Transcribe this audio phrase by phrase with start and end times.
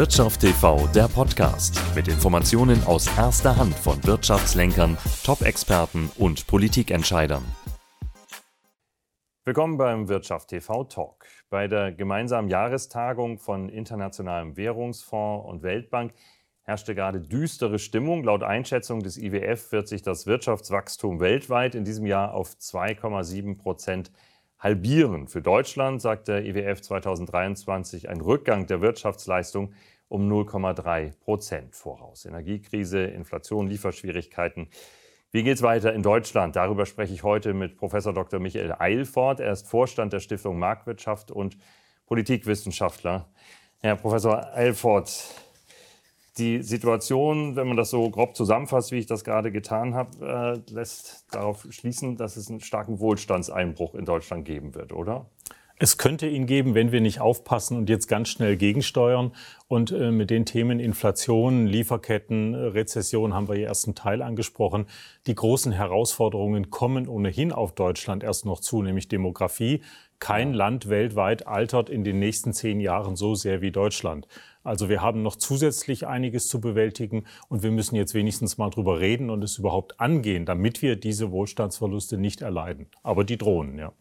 [0.00, 7.44] Wirtschaft TV, der Podcast mit Informationen aus erster Hand von Wirtschaftslenkern, Top-Experten und Politikentscheidern.
[9.44, 11.26] Willkommen beim Wirtschaft TV Talk.
[11.50, 16.14] Bei der gemeinsamen Jahrestagung von Internationalem Währungsfonds und Weltbank
[16.62, 18.24] herrschte gerade düstere Stimmung.
[18.24, 24.10] Laut Einschätzung des IWF wird sich das Wirtschaftswachstum weltweit in diesem Jahr auf 2,7 Prozent
[24.60, 25.26] halbieren.
[25.26, 29.72] Für Deutschland sagt der IWF 2023 ein Rückgang der Wirtschaftsleistung
[30.08, 32.26] um 0,3 Prozent voraus.
[32.26, 34.68] Energiekrise, Inflation, Lieferschwierigkeiten.
[35.32, 36.56] Wie geht es weiter in Deutschland?
[36.56, 38.40] Darüber spreche ich heute mit Professor Dr.
[38.40, 39.40] Michael Eilfort.
[39.40, 41.56] Er ist Vorstand der Stiftung Marktwirtschaft und
[42.06, 43.28] Politikwissenschaftler.
[43.80, 45.08] Herr Professor Eilfort,
[46.40, 50.72] die Situation, wenn man das so grob zusammenfasst, wie ich das gerade getan habe, äh,
[50.72, 55.26] lässt darauf schließen, dass es einen starken Wohlstandseinbruch in Deutschland geben wird, oder?
[55.82, 59.32] Es könnte ihn geben, wenn wir nicht aufpassen und jetzt ganz schnell gegensteuern.
[59.66, 64.84] Und äh, mit den Themen Inflation, Lieferketten, Rezession haben wir hier erst einen Teil angesprochen.
[65.26, 69.80] Die großen Herausforderungen kommen ohnehin auf Deutschland erst noch zu, nämlich Demografie.
[70.20, 74.28] Kein Land weltweit altert in den nächsten zehn Jahren so sehr wie Deutschland.
[74.62, 79.00] Also wir haben noch zusätzlich einiges zu bewältigen und wir müssen jetzt wenigstens mal drüber
[79.00, 82.86] reden und es überhaupt angehen, damit wir diese Wohlstandsverluste nicht erleiden.
[83.02, 83.92] Aber die drohen, ja.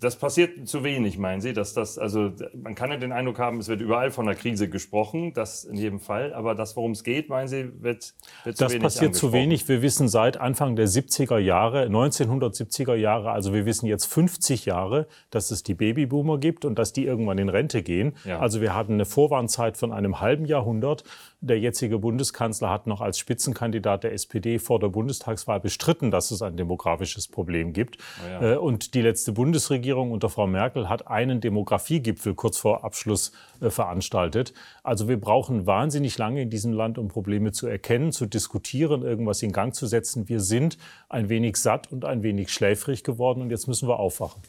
[0.00, 1.52] Das passiert zu wenig, meinen Sie?
[1.52, 4.68] Dass das, also man kann ja den Eindruck haben, es wird überall von der Krise
[4.68, 6.32] gesprochen, das in jedem Fall.
[6.34, 9.32] Aber das, worum es geht, meinen Sie, wird, wird zu das wenig Das passiert zu
[9.32, 9.68] wenig.
[9.68, 15.08] Wir wissen seit Anfang der 70er Jahre, 1970er Jahre, also wir wissen jetzt 50 Jahre,
[15.30, 18.14] dass es die Babyboomer gibt und dass die irgendwann in Rente gehen.
[18.24, 18.38] Ja.
[18.38, 21.02] Also wir hatten eine Vorwarnzeit von einem halben Jahrhundert.
[21.40, 26.42] Der jetzige Bundeskanzler hat noch als Spitzenkandidat der SPD vor der Bundestagswahl bestritten, dass es
[26.42, 27.98] ein demografisches Problem gibt.
[27.98, 28.54] Oh ja.
[28.54, 33.30] Äh, und die letzte Bundesregierung unter Frau Merkel hat einen Demografiegipfel kurz vor Abschluss
[33.60, 34.52] äh, veranstaltet.
[34.82, 39.40] Also wir brauchen wahnsinnig lange in diesem Land, um Probleme zu erkennen, zu diskutieren, irgendwas
[39.40, 40.28] in Gang zu setzen.
[40.28, 40.76] Wir sind
[41.08, 44.42] ein wenig satt und ein wenig schläfrig geworden und jetzt müssen wir aufwachen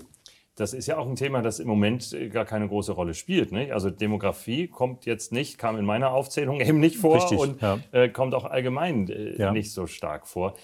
[0.60, 3.52] das ist ja auch ein Thema, das im Moment äh, gar keine große Rolle spielt.
[3.52, 3.72] Nicht?
[3.72, 7.80] Also Demografie kommt jetzt nicht, kam in meiner Aufzählung eben nicht vor Richtig, und ja.
[7.92, 9.52] äh, kommt auch allgemein äh, ja.
[9.52, 10.56] nicht so stark vor.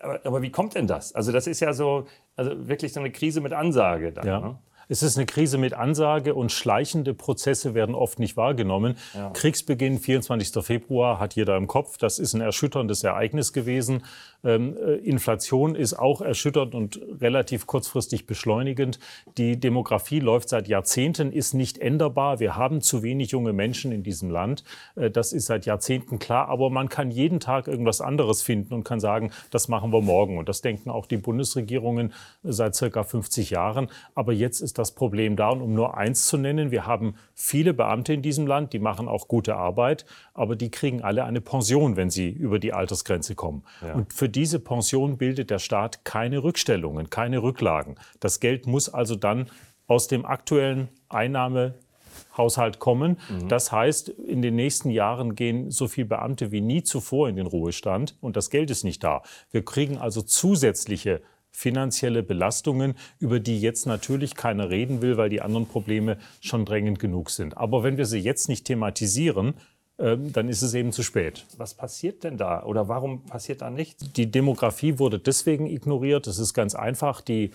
[0.00, 1.16] Aber, aber, wie kommt denn das?
[1.16, 2.06] Also das ist ja so,
[2.36, 4.12] also wirklich so eine Krise mit Ansage.
[4.12, 4.40] Dann, ja.
[4.40, 4.58] ne?
[4.90, 8.96] Es ist eine Krise mit Ansage und schleichende Prozesse werden oft nicht wahrgenommen.
[9.14, 9.30] Ja.
[9.30, 10.64] Kriegsbeginn, 24.
[10.64, 11.96] Februar, hat jeder im Kopf.
[11.96, 14.02] Das ist ein erschütterndes Ereignis gewesen.
[14.42, 18.98] Ähm, äh, Inflation ist auch erschütternd und relativ kurzfristig beschleunigend.
[19.38, 22.40] Die Demografie läuft seit Jahrzehnten, ist nicht änderbar.
[22.40, 24.64] Wir haben zu wenig junge Menschen in diesem Land.
[24.96, 26.48] Äh, das ist seit Jahrzehnten klar.
[26.48, 30.36] Aber man kann jeden Tag irgendwas anderes finden und kann sagen, das machen wir morgen.
[30.36, 32.12] Und das denken auch die Bundesregierungen
[32.42, 33.88] seit circa 50 Jahren.
[34.16, 35.50] Aber jetzt ist das Problem da.
[35.50, 39.08] Und um nur eins zu nennen, wir haben viele Beamte in diesem Land, die machen
[39.08, 43.62] auch gute Arbeit, aber die kriegen alle eine Pension, wenn sie über die Altersgrenze kommen.
[43.82, 43.94] Ja.
[43.94, 47.96] Und für diese Pension bildet der Staat keine Rückstellungen, keine Rücklagen.
[48.18, 49.46] Das Geld muss also dann
[49.86, 53.18] aus dem aktuellen Einnahmehaushalt kommen.
[53.28, 53.48] Mhm.
[53.48, 57.46] Das heißt, in den nächsten Jahren gehen so viele Beamte wie nie zuvor in den
[57.46, 59.22] Ruhestand und das Geld ist nicht da.
[59.50, 65.42] Wir kriegen also zusätzliche finanzielle Belastungen, über die jetzt natürlich keiner reden will, weil die
[65.42, 67.56] anderen Probleme schon drängend genug sind.
[67.56, 69.54] Aber wenn wir sie jetzt nicht thematisieren,
[69.98, 71.44] ähm, dann ist es eben zu spät.
[71.58, 74.10] Was passiert denn da oder warum passiert da nichts?
[74.12, 76.26] Die Demografie wurde deswegen ignoriert.
[76.26, 77.20] Das ist ganz einfach.
[77.20, 77.50] Die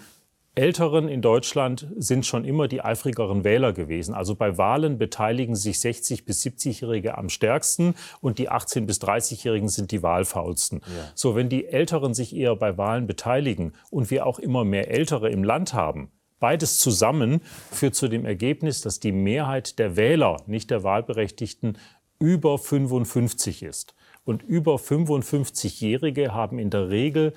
[0.55, 4.15] Älteren in Deutschland sind schon immer die eifrigeren Wähler gewesen.
[4.15, 9.67] Also bei Wahlen beteiligen sich 60 bis 70-Jährige am stärksten und die 18 bis 30-Jährigen
[9.67, 10.81] sind die wahlfaulsten.
[10.85, 11.11] Ja.
[11.13, 15.29] So, wenn die Älteren sich eher bei Wahlen beteiligen und wir auch immer mehr Ältere
[15.29, 20.69] im Land haben, Beides zusammen führt zu dem Ergebnis, dass die Mehrheit der Wähler, nicht
[20.69, 21.77] der Wahlberechtigten,
[22.19, 23.95] über 55 ist.
[24.25, 27.33] Und über 55-Jährige haben in der Regel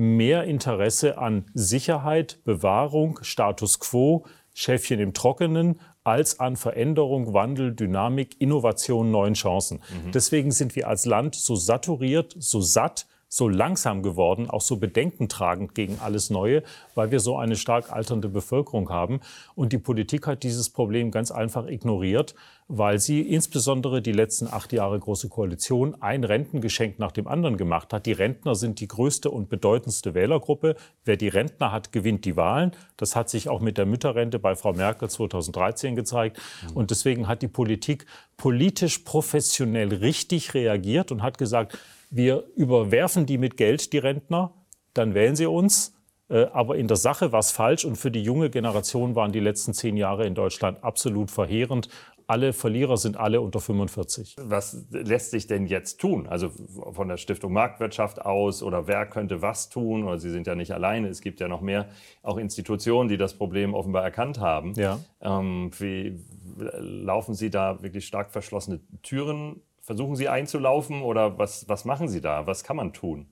[0.00, 4.24] mehr Interesse an Sicherheit, Bewahrung, Status quo,
[4.54, 9.78] Schäfchen im Trockenen, als an Veränderung, Wandel, Dynamik, Innovation, neuen Chancen.
[9.78, 10.12] Mhm.
[10.12, 15.76] Deswegen sind wir als Land so saturiert, so satt, so langsam geworden, auch so bedenkentragend
[15.76, 16.64] gegen alles Neue,
[16.96, 19.20] weil wir so eine stark alternde Bevölkerung haben.
[19.54, 22.34] Und die Politik hat dieses Problem ganz einfach ignoriert,
[22.66, 27.92] weil sie insbesondere die letzten acht Jahre Große Koalition ein Rentengeschenk nach dem anderen gemacht
[27.92, 28.04] hat.
[28.06, 30.74] Die Rentner sind die größte und bedeutendste Wählergruppe.
[31.04, 32.72] Wer die Rentner hat, gewinnt die Wahlen.
[32.96, 36.40] Das hat sich auch mit der Mütterrente bei Frau Merkel 2013 gezeigt.
[36.74, 38.06] Und deswegen hat die Politik
[38.36, 41.78] politisch professionell richtig reagiert und hat gesagt,
[42.10, 44.52] wir überwerfen die mit Geld, die Rentner,
[44.94, 45.94] dann wählen sie uns.
[46.28, 49.40] Äh, aber in der Sache war es falsch und für die junge Generation waren die
[49.40, 51.88] letzten zehn Jahre in Deutschland absolut verheerend.
[52.26, 54.36] alle Verlierer sind alle unter 45.
[54.40, 56.28] Was lässt sich denn jetzt tun?
[56.28, 56.52] Also
[56.92, 60.04] von der Stiftung Marktwirtschaft aus oder wer könnte was tun?
[60.04, 61.88] Oder Sie sind ja nicht alleine, es gibt ja noch mehr
[62.22, 64.74] auch Institutionen, die das Problem offenbar erkannt haben.
[64.74, 65.00] Ja.
[65.20, 66.20] Ähm, wie
[66.78, 69.60] laufen Sie da wirklich stark verschlossene Türen?
[69.80, 72.46] Versuchen Sie einzulaufen oder was, was machen Sie da?
[72.46, 73.26] Was kann man tun?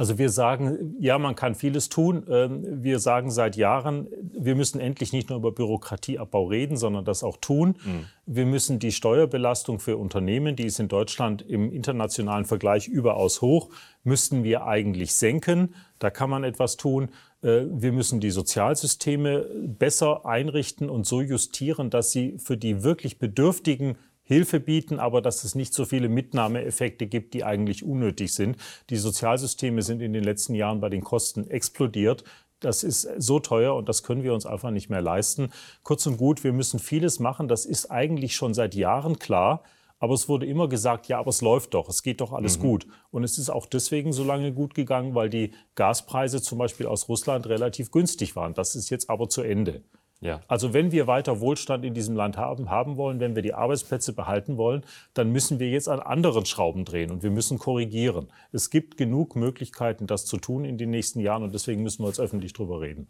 [0.00, 2.24] Also wir sagen, ja, man kann vieles tun.
[2.30, 7.22] Ähm, wir sagen seit Jahren, wir müssen endlich nicht nur über Bürokratieabbau reden, sondern das
[7.22, 7.76] auch tun.
[7.84, 8.06] Mhm.
[8.24, 13.68] Wir müssen die Steuerbelastung für Unternehmen, die ist in Deutschland im internationalen Vergleich überaus hoch,
[14.02, 15.74] müssten wir eigentlich senken.
[15.98, 17.10] Da kann man etwas tun.
[17.42, 23.18] Äh, wir müssen die Sozialsysteme besser einrichten und so justieren, dass sie für die wirklich
[23.18, 23.98] Bedürftigen
[24.30, 28.56] Hilfe bieten, aber dass es nicht so viele Mitnahmeeffekte gibt, die eigentlich unnötig sind.
[28.88, 32.22] Die Sozialsysteme sind in den letzten Jahren bei den Kosten explodiert.
[32.60, 35.50] Das ist so teuer und das können wir uns einfach nicht mehr leisten.
[35.82, 37.48] Kurz und gut, wir müssen vieles machen.
[37.48, 39.64] Das ist eigentlich schon seit Jahren klar.
[39.98, 42.62] Aber es wurde immer gesagt, ja, aber es läuft doch, es geht doch alles mhm.
[42.62, 42.86] gut.
[43.10, 47.08] Und es ist auch deswegen so lange gut gegangen, weil die Gaspreise zum Beispiel aus
[47.08, 48.54] Russland relativ günstig waren.
[48.54, 49.82] Das ist jetzt aber zu Ende.
[50.20, 50.42] Ja.
[50.48, 54.12] Also wenn wir weiter Wohlstand in diesem Land haben, haben wollen, wenn wir die Arbeitsplätze
[54.12, 54.84] behalten wollen,
[55.14, 58.28] dann müssen wir jetzt an anderen Schrauben drehen und wir müssen korrigieren.
[58.52, 62.08] Es gibt genug Möglichkeiten, das zu tun in den nächsten Jahren und deswegen müssen wir
[62.08, 63.08] jetzt öffentlich drüber reden.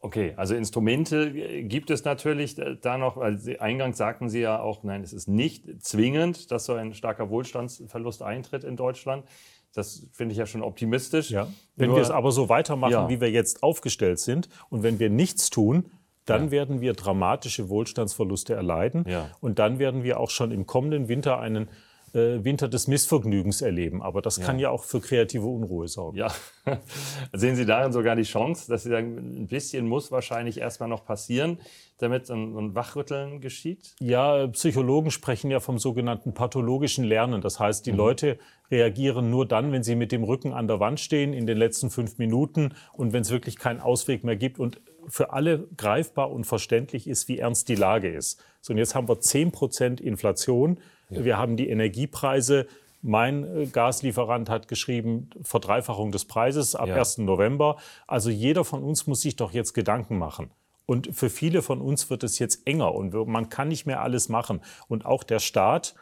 [0.00, 1.32] Okay, also Instrumente
[1.64, 5.26] gibt es natürlich da noch, weil Sie, eingangs sagten Sie ja auch, nein, es ist
[5.26, 9.24] nicht zwingend, dass so ein starker Wohlstandsverlust eintritt in Deutschland.
[9.74, 11.30] Das finde ich ja schon optimistisch.
[11.30, 11.48] Ja.
[11.74, 13.08] Wenn Nur, wir es aber so weitermachen, ja.
[13.08, 15.90] wie wir jetzt aufgestellt sind und wenn wir nichts tun,
[16.28, 16.50] dann ja.
[16.50, 19.04] werden wir dramatische Wohlstandsverluste erleiden.
[19.08, 19.30] Ja.
[19.40, 21.68] Und dann werden wir auch schon im kommenden Winter einen
[22.14, 24.02] äh, Winter des Missvergnügens erleben.
[24.02, 24.64] Aber das kann ja.
[24.64, 26.16] ja auch für kreative Unruhe sorgen.
[26.16, 26.32] Ja,
[27.32, 31.04] sehen Sie darin sogar die Chance, dass Sie sagen, ein bisschen muss wahrscheinlich erstmal noch
[31.04, 31.58] passieren,
[31.98, 33.94] damit ein, ein Wachrütteln geschieht?
[34.00, 37.40] Ja, Psychologen sprechen ja vom sogenannten pathologischen Lernen.
[37.40, 37.98] Das heißt, die mhm.
[37.98, 38.38] Leute
[38.70, 41.90] reagieren nur dann, wenn sie mit dem Rücken an der Wand stehen in den letzten
[41.90, 46.44] fünf Minuten und wenn es wirklich keinen Ausweg mehr gibt und für alle greifbar und
[46.44, 48.42] verständlich ist, wie ernst die Lage ist.
[48.60, 50.78] So, und jetzt haben wir 10 Prozent Inflation.
[51.10, 51.24] Ja.
[51.24, 52.66] Wir haben die Energiepreise.
[53.00, 56.96] Mein äh, Gaslieferant hat geschrieben, Verdreifachung des Preises ab ja.
[56.96, 57.18] 1.
[57.18, 57.76] November.
[58.06, 60.50] Also jeder von uns muss sich doch jetzt Gedanken machen.
[60.86, 64.30] Und für viele von uns wird es jetzt enger und man kann nicht mehr alles
[64.30, 64.62] machen.
[64.88, 65.94] Und auch der Staat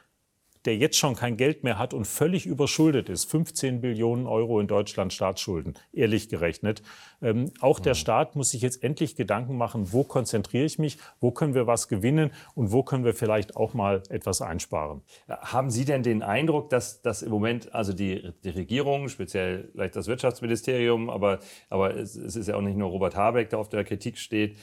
[0.66, 4.66] der jetzt schon kein Geld mehr hat und völlig überschuldet ist, 15 Billionen Euro in
[4.66, 6.82] Deutschland Staatsschulden, ehrlich gerechnet.
[7.22, 11.30] Ähm, auch der Staat muss sich jetzt endlich Gedanken machen, wo konzentriere ich mich, wo
[11.30, 15.02] können wir was gewinnen und wo können wir vielleicht auch mal etwas einsparen.
[15.28, 19.96] Haben Sie denn den Eindruck, dass, dass im Moment also die, die Regierung, speziell vielleicht
[19.96, 21.38] das Wirtschaftsministerium, aber,
[21.70, 24.56] aber es, es ist ja auch nicht nur Robert Habeck, der auf der Kritik steht,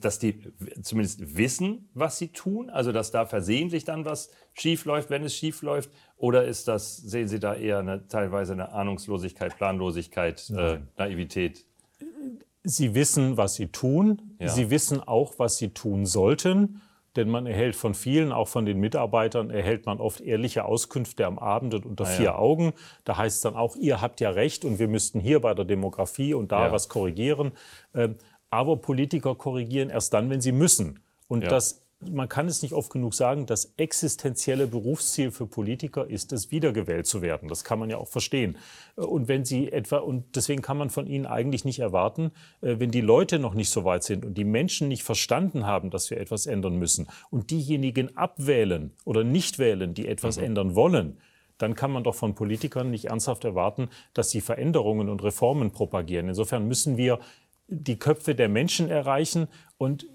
[0.00, 0.40] dass die
[0.82, 5.36] zumindest wissen, was sie tun, also dass da versehentlich dann was schief läuft, wenn es
[5.38, 10.78] schief läuft, oder ist das, sehen Sie da eher eine, teilweise eine Ahnungslosigkeit, Planlosigkeit, äh,
[10.96, 11.64] Naivität?
[12.64, 14.36] Sie wissen, was sie tun.
[14.40, 14.48] Ja.
[14.48, 16.82] Sie wissen auch, was sie tun sollten.
[17.16, 21.38] Denn man erhält von vielen, auch von den Mitarbeitern, erhält man oft ehrliche Auskünfte am
[21.38, 22.34] Abend und unter ah, vier ja.
[22.36, 22.72] Augen.
[23.04, 25.64] Da heißt es dann auch, ihr habt ja recht und wir müssten hier bei der
[25.64, 26.72] Demografie und da ja.
[26.72, 27.52] was korrigieren.
[27.94, 28.16] Ähm,
[28.50, 31.00] aber Politiker korrigieren erst dann, wenn sie müssen.
[31.28, 36.32] Und das, man kann es nicht oft genug sagen, das existenzielle Berufsziel für Politiker ist
[36.32, 37.48] es, wiedergewählt zu werden.
[37.48, 38.56] Das kann man ja auch verstehen.
[38.94, 42.30] Und wenn sie etwa, und deswegen kann man von ihnen eigentlich nicht erwarten,
[42.60, 45.90] äh, wenn die Leute noch nicht so weit sind und die Menschen nicht verstanden haben,
[45.90, 50.44] dass wir etwas ändern müssen und diejenigen abwählen oder nicht wählen, die etwas mhm.
[50.44, 51.18] ändern wollen,
[51.58, 56.28] dann kann man doch von Politikern nicht ernsthaft erwarten, dass sie Veränderungen und Reformen propagieren.
[56.28, 57.18] Insofern müssen wir
[57.66, 60.06] die Köpfe der Menschen erreichen und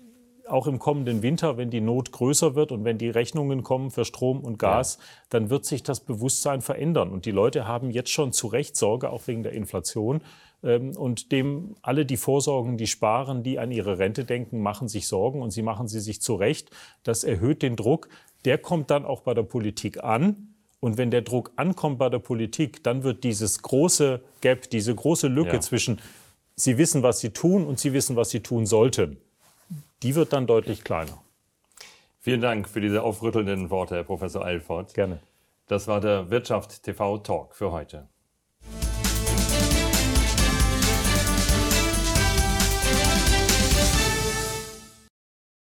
[0.48, 4.06] auch im kommenden Winter, wenn die Not größer wird und wenn die Rechnungen kommen für
[4.06, 5.06] Strom und Gas, ja.
[5.30, 7.12] dann wird sich das Bewusstsein verändern.
[7.12, 10.22] Und die Leute haben jetzt schon zu Recht Sorge, auch wegen der Inflation.
[10.64, 15.08] Ähm, und dem alle, die vorsorgen, die sparen, die an ihre Rente denken, machen sich
[15.08, 16.70] Sorgen und sie machen sie sich zu Recht.
[17.04, 18.10] Das erhöht den Druck.
[18.46, 20.50] Der kommt dann auch bei der Politik an.
[20.80, 25.28] Und wenn der Druck ankommt bei der Politik, dann wird dieses große Gap, diese große
[25.28, 25.62] Lücke ja.
[25.62, 26.02] zwischen
[26.56, 29.18] Sie wissen, was Sie tun und Sie wissen, was Sie tun sollten.
[30.04, 31.24] Die wird dann deutlich kleiner.
[32.20, 34.94] Vielen Dank für diese aufrüttelnden Worte, Herr Professor Eilfort.
[34.94, 35.20] Gerne.
[35.68, 38.10] Das war der Wirtschaft TV Talk für heute.